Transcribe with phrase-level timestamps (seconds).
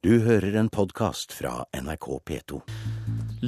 [0.00, 2.60] Du hører en podkast fra NRK P2.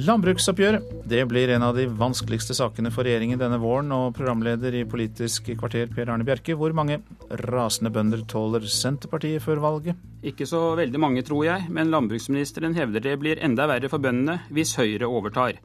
[0.05, 0.75] Landbruksoppgjør.
[1.09, 3.89] det blir en av de vanskeligste sakene for regjeringen denne våren.
[3.89, 6.99] Og programleder i Politisk kvarter, Per Arne Bjerke, hvor mange
[7.49, 9.97] rasende bønder tåler Senterpartiet før valget?
[10.21, 14.43] Ikke så veldig mange, tror jeg, men landbruksministeren hevder det blir enda verre for bøndene
[14.53, 15.57] hvis Høyre overtar.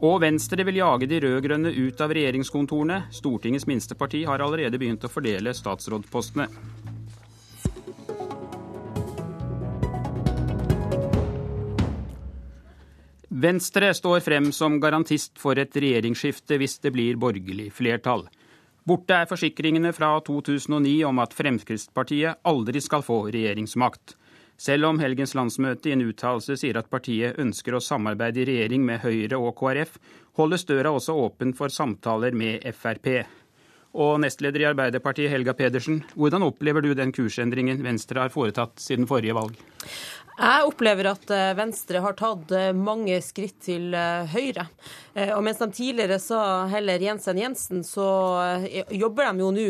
[0.00, 3.02] Og Venstre vil jage de rød-grønne ut av regjeringskontorene.
[3.12, 6.46] Stortingets minste parti har allerede begynt å fordele statsrådpostene.
[13.40, 18.26] Venstre står frem som garantist for et regjeringsskifte hvis det blir borgerlig flertall.
[18.84, 24.16] Borte er forsikringene fra 2009 om at Fremskrittspartiet aldri skal få regjeringsmakt.
[24.60, 28.84] Selv om helgens landsmøte i en uttalelse sier at partiet ønsker å samarbeide i regjering
[28.84, 29.96] med Høyre og KrF,
[30.36, 33.22] holdes døra også åpen for samtaler med Frp.
[33.90, 39.08] Og nestleder i Arbeiderpartiet, Helga Pedersen, hvordan opplever du den kursendringen Venstre har foretatt siden
[39.10, 39.56] forrige valg?
[40.40, 44.64] Jeg opplever at eh, Venstre har tatt eh, mange skritt til eh, høyre.
[45.34, 48.04] Og mens de tidligere sa heller Jensen Jensen, så
[48.94, 49.64] jobber de jo nå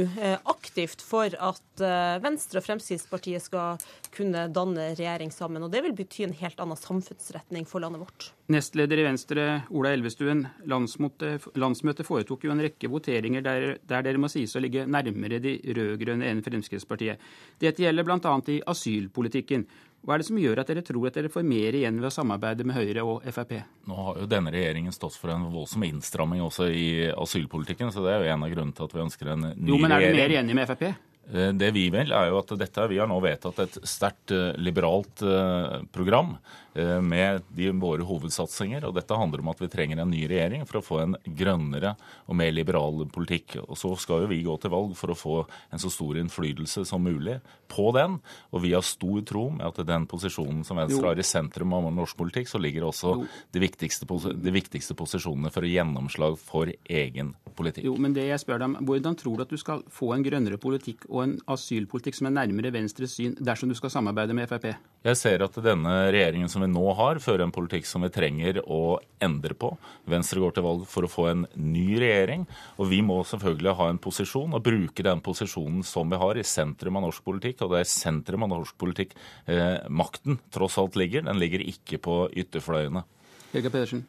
[0.52, 1.82] aktivt for at
[2.20, 3.80] Venstre og Fremskrittspartiet skal
[4.14, 5.64] kunne danne regjering sammen.
[5.64, 8.28] Og det vil bety en helt annen samfunnsretning for landet vårt.
[8.52, 10.44] Nestleder i Venstre, Ola Elvestuen.
[10.68, 15.56] Landsmøtet foretok jo en rekke voteringer der, der dere må sies å ligge nærmere de
[15.70, 17.22] rød-grønne enn Fremskrittspartiet.
[17.64, 18.34] Dette gjelder bl.a.
[18.52, 19.64] i asylpolitikken.
[20.00, 22.14] Hva er det som gjør at dere tror at dere får mer igjen ved å
[22.14, 23.52] samarbeide med Høyre og Frp?
[23.90, 28.14] Nå har jo denne regjeringen stått for en voldsom innstramming også i asylpolitikken, så det
[28.14, 29.68] er jo en av grunnene til at vi ønsker en ny regjering.
[29.74, 30.86] Jo, men er du mer enig med Frp?
[31.32, 34.56] Eh, det vi vil, er jo at dette, Vi har nå vedtatt et sterkt eh,
[34.58, 36.38] liberalt eh, program
[36.70, 38.84] med de, våre hovedsatsinger.
[38.86, 41.96] og Dette handler om at vi trenger en ny regjering for å få en grønnere
[42.30, 43.56] og mer liberal politikk.
[43.64, 45.34] Og Så skal jo vi gå til valg for å få
[45.74, 48.20] en så stor innflytelse som mulig på den.
[48.54, 51.08] Og vi har stor tro med at den posisjonen som Venstre jo.
[51.10, 53.16] har i sentrum av norsk politikk, så ligger også
[53.50, 57.90] de viktigste, de viktigste posisjonene for å gjennomslag for egen politikk.
[57.90, 60.22] Jo, men det jeg spør deg om, Hvordan tror du at du skal få en
[60.22, 64.48] grønnere politikk og en asylpolitikk som er nærmere Venstres syn, dersom du skal samarbeide med
[64.50, 64.68] Frp?
[65.06, 68.60] Jeg ser at denne regjeringen som vi nå har, fører en politikk som vi trenger
[68.66, 69.72] å endre på.
[70.10, 73.88] Venstre går til valg for å få en ny regjering, og vi må selvfølgelig ha
[73.92, 77.74] en posisjon og bruke den posisjonen som vi har i sentrum av norsk politikk, og
[77.74, 79.16] det er sentrum av norsk politikk
[79.46, 81.24] eh, makten tross alt ligger.
[81.28, 83.06] Den ligger ikke på ytterfløyene.
[83.54, 84.04] Helga Pedersen.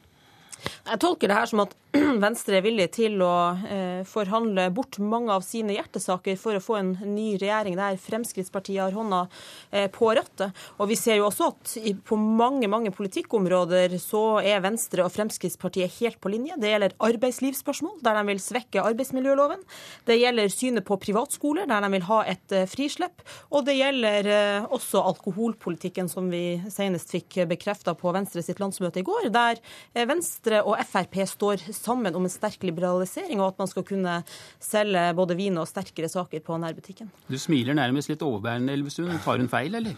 [0.61, 1.75] Jeg tolker det her som at
[2.25, 3.33] Venstre er villig til å
[3.67, 8.79] eh, forhandle bort mange av sine hjertesaker for å få en ny regjering der Fremskrittspartiet
[8.79, 9.25] har hånda
[9.71, 10.55] eh, på rattet.
[10.79, 11.75] Og vi ser jo også at
[12.07, 16.55] på mange mange politikkområder så er Venstre og Fremskrittspartiet helt på linje.
[16.61, 19.65] Det gjelder arbeidslivsspørsmål, der de vil svekke arbeidsmiljøloven.
[20.07, 23.25] Det gjelder synet på privatskoler, der de vil ha et eh, frislepp.
[23.51, 24.31] Og det gjelder
[24.71, 29.59] også alkoholpolitikken, som vi senest fikk bekrefta på Venstre sitt landsmøte i går, der
[29.93, 30.07] eh,
[30.51, 34.17] Venstre og Frp står sammen om en sterk liberalisering, og at man skal kunne
[34.59, 37.11] selge både vin og sterkere saker på nærbutikken.
[37.29, 39.15] Du smiler nærmest litt overbærende, Elvestuen.
[39.23, 39.95] Tar hun feil, eller?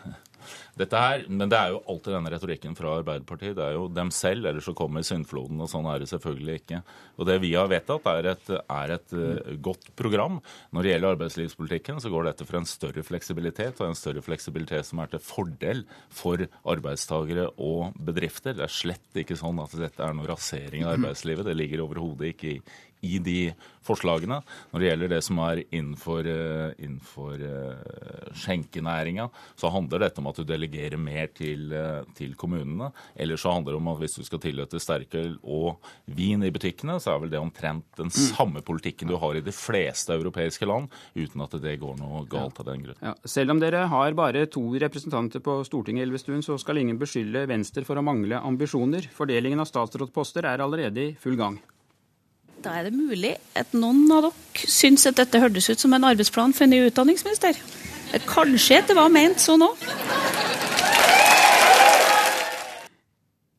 [0.80, 3.56] Dette her, Men det er jo alltid denne retorikken fra Arbeiderpartiet.
[3.58, 6.82] Det er jo dem selv, eller så kommer syndfloden, og sånn er det selvfølgelig ikke.
[7.18, 10.40] Og Det vi har vedtatt, er et, er et uh, godt program.
[10.74, 14.90] Når det gjelder arbeidslivspolitikken, så går dette for en større fleksibilitet, og en større fleksibilitet
[14.90, 15.84] som er til fordel
[16.14, 18.58] for arbeidstagere og bedrifter.
[18.58, 21.48] Det er slett ikke sånn at dette er noe rasering av arbeidslivet.
[21.48, 22.58] Det ligger overhodet ikke i,
[23.04, 23.38] i de
[23.84, 24.40] forslagene.
[24.72, 29.28] Når det gjelder det som er innenfor, eh, innenfor uh, skjenkenæringa,
[29.60, 32.92] så handler dette om at du delegerer mer til, uh, til, kommunene.
[33.16, 36.96] Eller så handler det om at hvis du skal tillate sterkøl og vin i butikkene,
[37.04, 38.16] så er vel det omtrent den mm.
[38.32, 40.88] samme politikken du har i de fleste europeiske land,
[41.18, 43.02] uten at det går noe galt av den grunn.
[43.04, 43.16] Ja.
[43.28, 47.84] Selv om dere har bare to representanter på Stortinget, Elvestuen, så skal ingen beskylde Venstre
[47.88, 49.12] for å mangle ambisjoner.
[49.14, 51.60] Fordelingen av statsrådposter er allerede i full gang.
[52.64, 56.06] Da er det mulig at noen av dere syns at dette hørtes ut som en
[56.08, 57.60] arbeidsplan for en ny utdanningsminister.
[58.30, 59.84] Kanskje at det var ment sånn òg.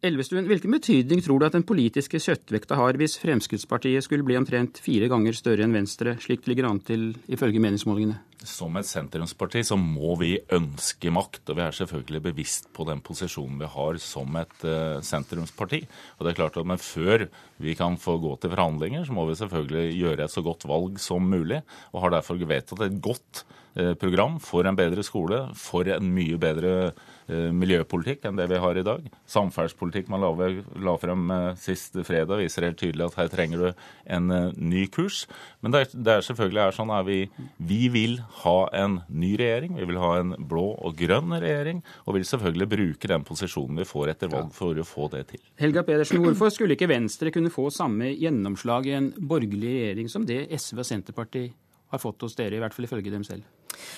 [0.04, 4.80] Elvestuen, hvilken betydning tror du at den politiske kjøttvekta har hvis Fremskrittspartiet skulle bli omtrent
[4.84, 8.20] fire ganger større enn Venstre, slik det ligger an til ifølge meningsmålingene?
[8.44, 13.00] Som et sentrumsparti så må vi ønske makt, og vi er selvfølgelig bevisst på den
[13.04, 15.80] posisjonen vi har som et uh, sentrumsparti.
[16.18, 17.26] Og det er klart at Men før
[17.62, 21.00] vi kan få gå til forhandlinger, så må vi selvfølgelig gjøre et så godt valg
[21.00, 21.62] som mulig,
[21.92, 23.44] og har derfor vedtatt et godt
[23.80, 26.92] uh, program for en bedre skole, for en mye bedre
[27.24, 29.04] Eh, miljøpolitikk enn det vi har i dag.
[29.32, 34.28] Samferdselspolitikk man la, frem sist fredag, viser helt tydelig at her trenger du en
[34.60, 35.22] ny kurs.
[35.64, 37.22] Men det er selvfølgelig er sånn at vi,
[37.56, 42.18] vi vil ha en ny regjering, vi vil ha en blå og grønn regjering, og
[42.18, 45.42] vil selvfølgelig bruke den posisjonen vi får etter valg for å få det til.
[45.60, 50.26] Helga Pedersen, hvorfor skulle ikke Venstre kunne få samme gjennomslag i en borgerlig regjering som
[50.28, 51.60] det SV og Senterpartiet
[51.94, 53.46] har fått hos dere, i hvert fall ifølge dem selv?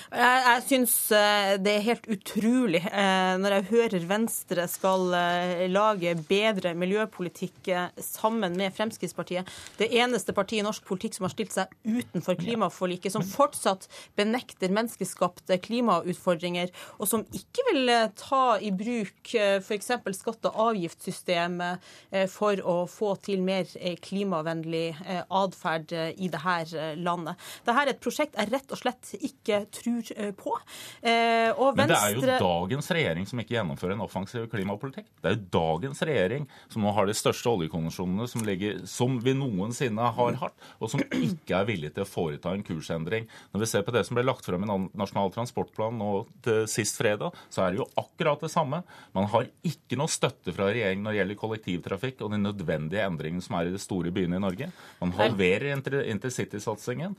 [0.07, 5.65] Jeg, jeg syns eh, det er helt utrolig eh, når jeg hører Venstre skal eh,
[5.71, 7.69] lage bedre miljøpolitikk
[8.03, 9.49] sammen med Fremskrittspartiet.
[9.79, 13.87] Det eneste partiet i norsk politikk som har stilt seg utenfor klimaforliket, som fortsatt
[14.17, 19.91] benekter menneskeskapte klimautfordringer, og som ikke vil ta i bruk f.eks.
[20.17, 21.83] skatte- og avgiftssystemet
[22.31, 23.67] for å få til mer
[24.03, 24.85] klimavennlig
[25.27, 27.47] atferd i dette landet.
[27.65, 30.53] Dette er et prosjekt jeg rett og slett ikke tror eh, på.
[31.01, 35.07] Eh, og Men det er jo dagens regjering som ikke gjennomfører en offensiv klimapolitikk.
[35.21, 39.35] Det er jo dagens regjering som nå har de største oljekonsesjonene som, ligger, som vi
[39.37, 43.27] noensinne har hatt, og som ikke er villig til å foreta en kursendring.
[43.53, 46.11] Når vi ser på det som ble lagt frem i Nasjonal transportplan nå
[46.45, 48.81] til sist fredag, så er det jo akkurat det samme.
[49.15, 53.43] Man har ikke noe støtte fra regjeringen når det gjelder kollektivtrafikk og de nødvendige endringene
[53.43, 54.69] som er i de store byene i Norge.
[55.01, 57.15] Man halverer intercitysatsingen.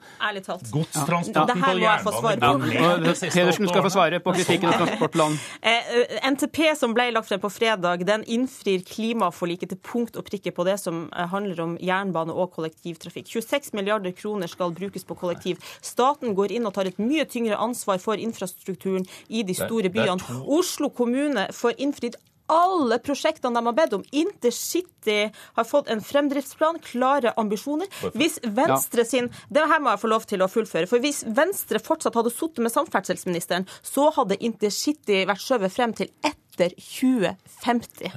[0.72, 1.68] Godstransporten ja.
[1.68, 5.38] På jernbane Pedersen skal få svare på kritikken av transportplan.
[5.68, 10.52] Eh, NTP som ble lagt frem på fredag, den innfrir klimaforliket til punkt og prikke
[10.54, 13.28] på det som eh, handler om jernbane og kollektivtrafikk.
[13.28, 15.60] 26 milliarder kroner skal brukes på kollektiv.
[15.84, 20.40] Staten går inn og tar et mye tyngre ansvar for infrastrukturen i de store byene.
[20.46, 22.18] Oslo kommune får innfridd
[22.48, 24.04] alle prosjektene de har bedt om.
[24.10, 25.18] Intercity
[25.58, 27.88] har fått en fremdriftsplan, klare ambisjoner.
[28.16, 30.88] Hvis Venstre sin Det her må jeg få lov til å fullføre.
[30.90, 36.12] For hvis Venstre fortsatt hadde sittet med samferdselsministeren, så hadde intercity vært skjøvet frem til
[36.24, 38.10] ett etter 2050.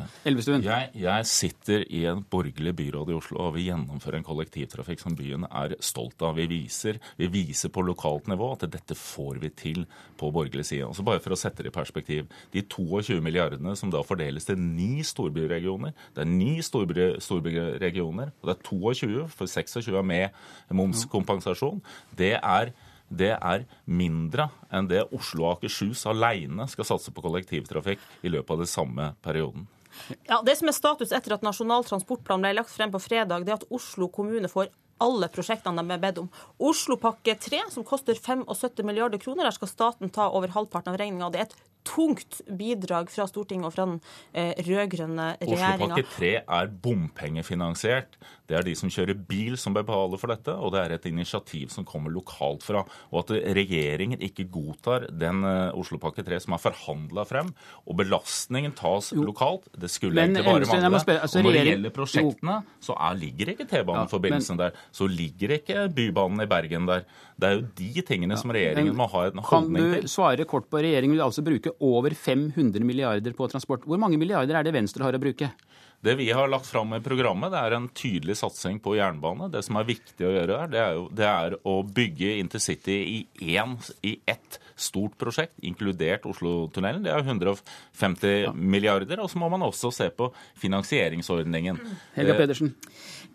[0.65, 5.15] Jeg, jeg, sitter i en borgerlig byråd i Oslo og vil gjennomføre en kollektivtrafikk som
[5.17, 6.35] byen er stolt av.
[6.39, 9.85] Vi viser, vi viser på lokalt nivå at dette får vi til
[10.19, 10.89] på borgerlig side.
[10.89, 12.29] Og bare for å sette det i perspektiv.
[12.53, 18.55] De 22 milliardene som da fordeles til ni storbyregioner, det er ni storbyregioner, og det
[18.57, 21.81] er 22, for 26 er med momskompensasjon.
[22.17, 22.73] Det er
[23.11, 28.55] det er mindre enn det Oslo og Akershus alene skal satse på kollektivtrafikk i løpet
[28.55, 29.67] av den samme perioden.
[30.23, 33.51] Ja, Det som er status etter at Nasjonal transportplan ble lagt frem på fredag, det
[33.51, 34.71] er at Oslo kommune får
[35.01, 36.29] alle prosjektene de er bedt om.
[36.61, 41.31] Oslopakke 3, som koster 75 milliarder kroner, der skal staten ta over halvparten av regninga.
[41.33, 41.57] Det er et
[41.88, 43.98] tungt bidrag fra Stortinget og fra den
[44.33, 45.88] eh, rød-grønne regjeringa.
[45.88, 48.18] Oslopakke 3 er bompengefinansiert.
[48.51, 51.72] Det er de som kjører bil som betaler for dette, og det er et initiativ
[51.72, 52.83] som kommer lokalt fra.
[53.12, 57.54] Og at regjeringen ikke godtar den eh, Oslopakke 3 som er forhandla frem,
[57.88, 59.24] og belastningen tas jo.
[59.28, 61.18] lokalt, det skulle Men, egentlig bare mangle.
[61.22, 64.88] Altså, og når det gjelder prosjektene, så er, ligger ikke T-baneforbindelsen ja, der.
[64.95, 67.06] Så ligger ikke Bybanen i Bergen der.
[67.42, 69.95] Det er jo de tingene ja, som regjeringen må ha en holdning til.
[69.95, 73.85] Kan du svare kort på regjeringen vil altså bruke over 500 milliarder på transport.
[73.88, 75.51] Hvor mange milliarder er det Venstre har å bruke?
[76.01, 79.51] Det vi har lagt fram i programmet, det er en tydelig satsing på jernbane.
[79.53, 82.95] Det som er viktig å gjøre her, det er, jo, det er å bygge intercity
[83.06, 83.19] i,
[83.53, 87.06] én, i ett stort prosjekt, inkludert Oslotunnelen.
[87.06, 88.53] Det er 150 ja.
[88.57, 89.21] milliarder.
[89.21, 90.31] Og så må man også se på
[90.63, 91.77] finansieringsordningen.
[92.18, 92.73] Helga Pedersen.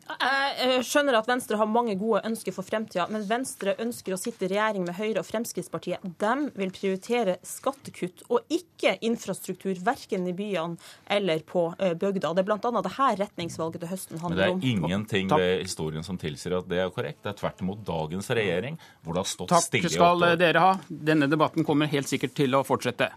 [0.06, 4.46] Jeg skjønner at Venstre har mange gode ønsker for fremtida, men Venstre ønsker å sitte
[4.46, 6.04] i regjering med Høyre og Fremskrittspartiet.
[6.20, 10.78] De vil prioritere skattekutt og ikke infrastruktur, verken i byene
[11.10, 12.32] eller på eh, bygda.
[12.36, 12.58] Det er bl.a.
[12.86, 14.60] dette retningsvalget til høsten handler om.
[14.60, 17.24] Men det er ingenting ved historien som tilsier at det er korrekt.
[17.26, 20.62] Det er tvert imot dagens regjering hvor det har stått Takk stille Takk skal dere
[20.62, 20.74] ha.
[20.86, 23.10] Denne debatten kommer helt sikkert til å fortsette.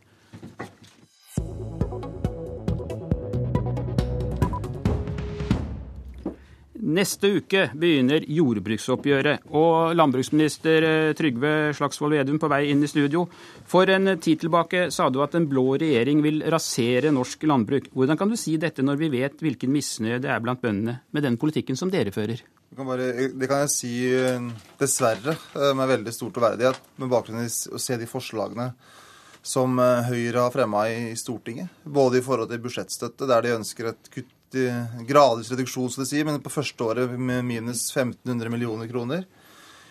[6.89, 9.43] Neste uke begynner jordbruksoppgjøret.
[9.57, 13.27] Og landbruksminister eh, Trygve Slagsvold Vedum på vei inn i studio.
[13.69, 17.91] For en tid tilbake sa du at en blå regjering vil rasere norsk landbruk.
[17.93, 21.27] Hvordan kan du si dette når vi vet hvilken misnøye det er blant bøndene med
[21.27, 22.41] den politikken som dere fører?
[22.73, 24.49] Kan bare, det kan jeg si eh,
[24.81, 28.71] dessverre eh, med veldig stor troverdighet, med bakgrunn i å se de forslagene
[29.45, 31.69] som Høyre har fremma i Stortinget.
[31.85, 34.33] Både i forhold til budsjettstøtte, der de ønsker et kutt
[35.07, 39.27] gradvis reduksjon, skal det si, men på første året med minus 1500 millioner kroner.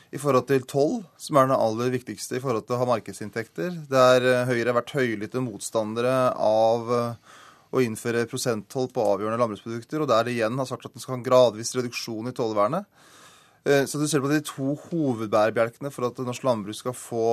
[0.09, 3.75] I forhold til toll, som er den aller viktigste i forhold til å ha markedsinntekter,
[3.91, 7.35] der eh, Høyre har vært høylytte motstandere av eh,
[7.77, 11.15] å innføre prosenttoll på avgjørende landbruksprodukter, og der de igjen har sagt at den skal
[11.15, 12.89] ha en gradvis reduksjon i tollvernet.
[13.69, 17.27] Eh, så du ser på de to hovedbærebjelkene for at norsk landbruk skal få,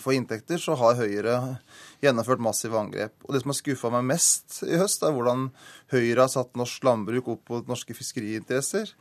[0.00, 1.38] få inntekter, så har Høyre
[2.04, 3.14] gjennomført massive angrep.
[3.24, 5.50] Og Det som har skuffa meg mest i høst, er hvordan
[5.92, 8.94] Høyre har satt norsk landbruk opp mot norske fiskeriinteresser.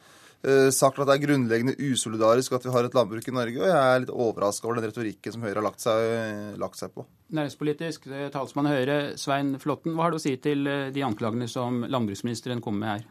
[0.43, 3.67] eh, sagt at det er grunnleggende usolidarisk at vi har et landbruk i Norge, og
[3.69, 7.05] jeg er litt overraska over den retorikken som Høyre har lagt seg, lagt seg på.
[7.31, 11.47] Næringspolitisk eh, talsmann Høyre, Svein Flåtten, hva har du å si til eh, de anklagene
[11.47, 13.05] som landbruksministeren kommer med her?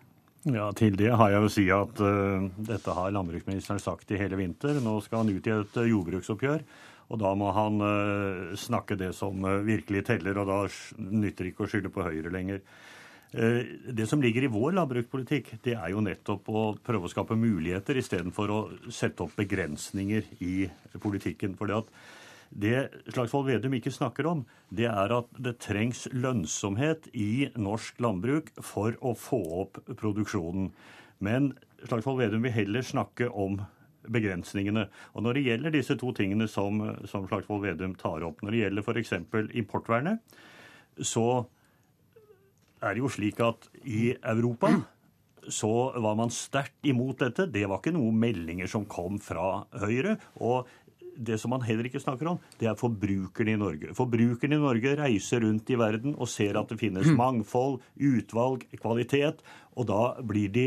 [0.52, 4.34] Ja, Til det har jeg å si at uh, dette har landbruksministeren sagt i hele
[4.34, 4.80] vinter.
[4.82, 6.64] Nå skal han ut i et jordbruksoppgjør.
[7.12, 10.58] Og da må han uh, snakke det som virkelig teller, og da
[10.96, 12.64] nytter det ikke å skylde på Høyre lenger.
[13.32, 17.96] Det som ligger i vår landbrukspolitikk, det er jo nettopp å prøve å skape muligheter
[17.96, 18.58] istedenfor å
[18.92, 20.66] sette opp begrensninger i
[21.00, 21.54] politikken.
[21.56, 21.72] For
[22.52, 28.52] det Slagsvold Vedum ikke snakker om, det er at det trengs lønnsomhet i norsk landbruk
[28.60, 30.68] for å få opp produksjonen.
[31.24, 31.54] Men
[31.86, 33.62] Slagsvold Vedum vil heller snakke om
[34.10, 34.86] begrensningene.
[35.14, 38.62] Og når det gjelder disse to tingene som, som Slagsvold Vedum tar opp, når det
[38.64, 39.14] gjelder f.eks.
[39.62, 40.40] importvernet,
[41.00, 41.44] så
[42.82, 44.74] er det jo slik at i Europa
[45.50, 47.48] så var man sterkt imot dette.
[47.50, 50.16] Det var ikke noen meldinger som kom fra Høyre.
[50.38, 50.68] Og
[51.16, 53.92] det som man heller ikke snakker om, det er forbrukerne i Norge.
[53.96, 59.42] Forbrukerne i Norge reiser rundt i verden og ser at det finnes mangfold, utvalg, kvalitet,
[59.76, 60.66] og da blir de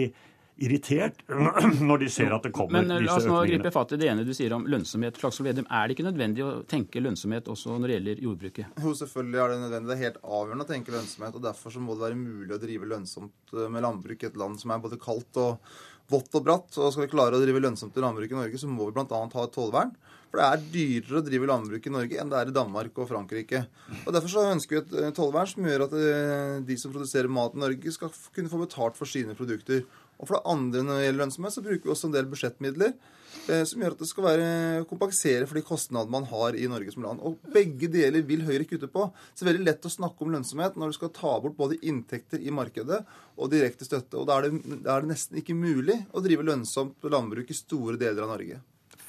[0.58, 1.22] irritert
[1.90, 3.06] når de ser at det kommer Men, disse økningene.
[3.06, 5.20] Men la oss nå gripe fatt i det ene du sier om lønnsomhet.
[5.20, 8.78] Slagsvold Vedum, er det ikke nødvendig å tenke lønnsomhet også når det gjelder jordbruket?
[8.84, 9.92] Jo, selvfølgelig er det nødvendig.
[9.92, 11.40] Det er helt avgjørende å tenke lønnsomhet.
[11.40, 14.40] og Derfor så må det være mulig å drive lønnsomt eh, med landbruk i et
[14.40, 15.76] land som er både kaldt og
[16.12, 16.70] vått og bratt.
[16.78, 19.08] og Skal vi klare å drive lønnsomt i landbruk i Norge, så må vi bl.a.
[19.10, 19.96] ha et tollvern.
[20.30, 23.08] For det er dyrere å drive landbruk i Norge enn det er i Danmark og
[23.08, 23.62] Frankrike.
[24.04, 27.32] Og Derfor så ønsker vi et eh, tollvern som gjør at eh, de som produserer
[27.32, 29.86] mat i Norge, skal kunne få betalt for sine produkter.
[30.20, 32.92] Og for det andre når det gjelder lønnsomhet, så bruker vi også en del budsjettmidler
[32.94, 34.50] eh, som gjør at det skal være
[34.90, 37.24] kompensere for de kostnadene man har i Norge som land.
[37.26, 39.08] Og begge deler vil Høyre kutte på.
[39.34, 41.82] Så det er veldig lett å snakke om lønnsomhet når du skal ta bort både
[41.84, 43.02] inntekter i markedet
[43.36, 44.22] og direkte støtte.
[44.22, 47.60] Og da er det, da er det nesten ikke mulig å drive lønnsomt landbruk i
[47.60, 48.62] store deler av Norge.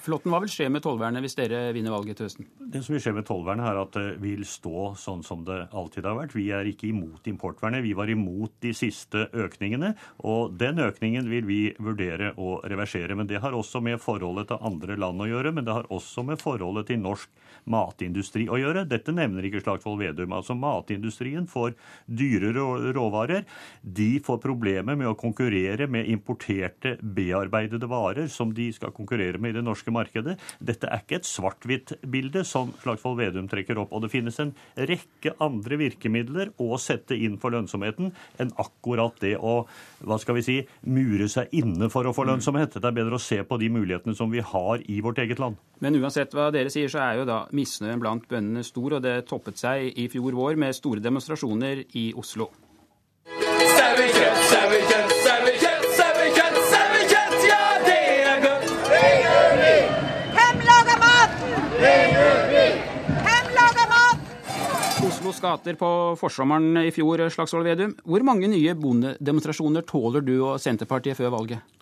[0.07, 2.47] Flåtten, hva vil skje med tollvernet hvis dere vinner valget til høsten?
[2.63, 6.07] Det som vil skje med tollvernet, er at det vil stå sånn som det alltid
[6.07, 6.37] har vært.
[6.37, 7.83] Vi er ikke imot importvernet.
[7.83, 9.97] Vi var imot de siste økningene.
[10.31, 13.17] Og den økningen vil vi vurdere å reversere.
[13.19, 15.53] Men det har også med forholdet til andre land å gjøre.
[15.57, 18.87] Men det har også med forholdet til norsk matindustri å gjøre.
[18.87, 20.37] Dette nevner ikke Slagsvold Vedum.
[20.39, 21.75] Altså Matindustrien får
[22.07, 23.43] dyrere råvarer.
[23.83, 29.51] De får problemer med å konkurrere med importerte, bearbeidede varer som de skal konkurrere med
[29.51, 29.96] i det norske markedet.
[30.05, 33.95] Dette er ikke et svart-hvitt-bilde som Slagsvold Vedum trekker opp.
[33.97, 38.13] Og det finnes en rekke andre virkemidler å sette inn for lønnsomheten
[38.43, 39.57] enn akkurat det å
[40.07, 40.57] hva skal vi si,
[40.93, 42.77] mure seg inne for å få lønnsomhet.
[42.77, 45.57] Det er bedre å se på de mulighetene som vi har i vårt eget land.
[45.81, 49.19] Men uansett hva dere sier, så er jo da misnøyen blant bøndene stor, og det
[49.29, 52.51] toppet seg i fjor vår med store demonstrasjoner i Oslo.
[53.27, 54.36] Sauekjøtt,
[65.37, 67.91] Oslos gater på forsommeren i fjor, Slagsvold Vedum.
[68.09, 71.75] Hvor mange nye bondedemonstrasjoner tåler du og Senterpartiet før valget?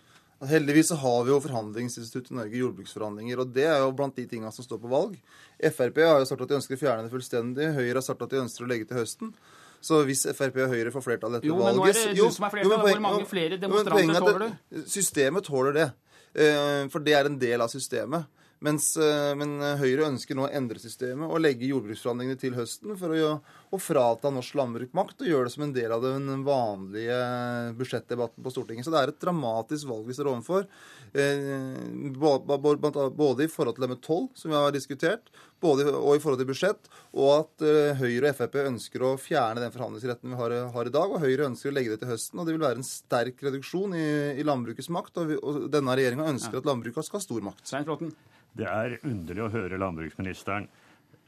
[0.43, 3.39] Heldigvis så har vi jo forhandlingsinstitutt i Norge, jordbruksforhandlinger.
[3.39, 5.15] og Det er jo blant de tingene som står på valg.
[5.71, 7.71] Frp har jo sagt at de ønsker å fjerne det fullstendig.
[7.79, 9.31] Høyre har sagt at de ønsker å legge til høsten.
[9.81, 12.19] Så hvis Frp og Høyre får flertall etter jo, valget Jo, men nå er det
[12.19, 12.87] du som er flertall.
[12.89, 14.83] Hvor mange flere demonstranter tåler du?
[14.91, 15.91] Systemet tåler det.
[16.35, 18.27] Eh, for det er en del av systemet.
[18.65, 23.13] Mens, eh, men Høyre ønsker nå å endre systemet og legge jordbruksforhandlingene til høsten for
[23.13, 23.35] å,
[23.69, 27.19] å frata norsk landbruk makt og gjøre det som en del av den vanlige
[27.77, 28.87] budsjettdebatten på Stortinget.
[28.87, 30.69] Så det er et dramatisk valg vi står overfor.
[31.13, 35.29] Eh, både i forhold til det med toll, som vi har diskutert,
[35.63, 39.63] både, og i forhold til budsjett, og at eh, Høyre og Frp ønsker å fjerne
[39.63, 41.13] den forhandlingsretten vi har, har, i dag.
[41.13, 42.41] Og Høyre ønsker å legge det til høsten.
[42.41, 44.07] og Det vil være en sterk reduksjon i,
[44.41, 45.21] i landbrukets makt.
[45.21, 47.67] Og, vi, og denne regjeringa ønsker at landbruket skal ha stor makt.
[48.55, 50.69] Det er underlig å høre landbruksministeren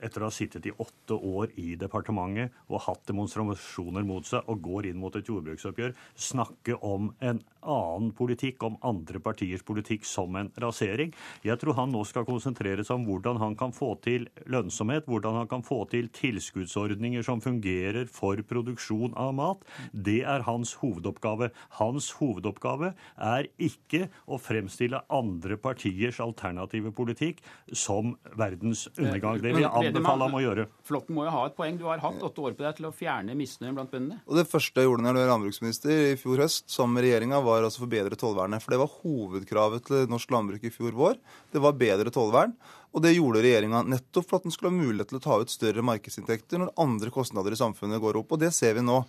[0.03, 4.63] etter å ha sittet i åtte år i departementet og hatt demonstrasjoner mot seg og
[4.65, 10.37] går inn mot et jordbruksoppgjør, snakke om en annen politikk, om andre partiers politikk som
[10.39, 11.13] en rasering.
[11.47, 15.41] Jeg tror han nå skal konsentrere seg om hvordan han kan få til lønnsomhet, hvordan
[15.41, 19.67] han kan få til tilskuddsordninger som fungerer for produksjon av mat.
[19.93, 21.51] Det er hans hovedoppgave.
[21.81, 29.43] Hans hovedoppgave er ikke å fremstille andre partiers alternative politikk som verdens undergang.
[29.43, 30.67] Det vil jeg anbefale ham å gjøre.
[30.87, 31.79] Flåtten må jo ha et poeng.
[31.81, 34.21] Du har hatt åtte år på deg til å fjerne misnøyen blant bøndene.
[34.27, 37.43] Og Det første jeg gjorde når jeg ble landbruksminister i fjor høst, sammen med regjeringa,
[37.45, 38.65] var altså å forbedre tollvernet.
[38.65, 41.23] For det var hovedkravet til norsk landbruk i fjor vår.
[41.53, 42.57] Det var bedre tollvern.
[42.97, 45.53] Og det gjorde regjeringa nettopp for at den skulle ha mulighet til å ta ut
[45.53, 48.33] større markedsinntekter når andre kostnader i samfunnet går opp.
[48.33, 49.03] Og det ser vi nå.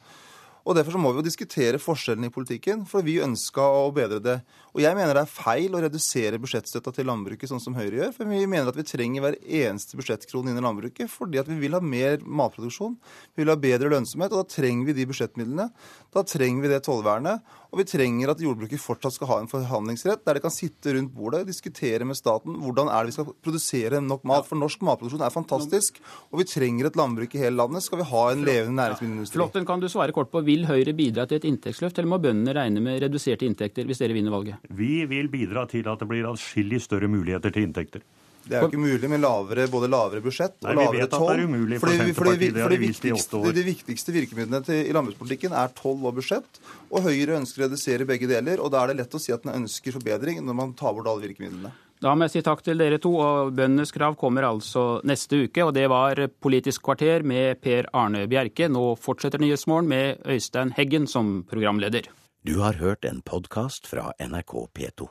[0.68, 4.20] Og Derfor så må vi jo diskutere forskjellene i politikken, for vi ønska å bedre
[4.20, 4.36] det.
[4.76, 8.12] Og Jeg mener det er feil å redusere budsjettstøtta til landbruket sånn som Høyre gjør.
[8.18, 11.56] For vi mener at vi trenger hver eneste budsjettkrone inn i landbruket fordi at vi
[11.62, 12.98] vil ha mer matproduksjon.
[13.32, 15.70] Vi vil ha bedre lønnsomhet, og da trenger vi de budsjettmidlene.
[16.12, 17.56] Da trenger vi det tollvernet.
[17.72, 21.14] Og vi trenger at jordbruket fortsatt skal ha en forhandlingsrett der de kan sitte rundt
[21.16, 24.48] bordet og diskutere med staten hvordan er det vi skal produsere nok mat.
[24.48, 26.00] For norsk matproduksjon er fantastisk,
[26.32, 27.84] og vi trenger et landbruk i hele landet.
[27.86, 29.40] Skal vi ha en levende næringsmiddelindustri.
[29.40, 32.56] Flåtten, kan du svare kort på, Vil Høyre bidra til et inntektsløft, eller må bøndene
[32.56, 34.64] regne med reduserte inntekter hvis dere vinner valget?
[34.70, 38.06] Vi vil bidra til at det blir atskillig større muligheter til inntekter.
[38.48, 41.16] Det er jo ikke mulig med lavere, både lavere budsjett og Nei, vi lavere vet
[41.18, 43.42] at det er umulig for Senterpartiet, fordi, fordi, de vist i åtte.
[43.58, 46.62] De viktigste virkemidlene til, i landbrukspolitikken er toll og budsjett.
[46.88, 48.64] Og Høyre ønsker å redusere begge deler.
[48.64, 51.12] Og da er det lett å si at en ønsker forbedring når man tar bort
[51.12, 51.74] alle virkemidlene.
[51.98, 55.66] Da må jeg si takk til dere to, og Bøndenes krav kommer altså neste uke.
[55.66, 58.70] Og det var Politisk kvarter med Per Arne Bjerke.
[58.70, 62.12] Nå fortsetter Nyhetsmorgen med Øystein Heggen som programleder.
[62.46, 65.10] Du har hørt en podkast fra NRK P2.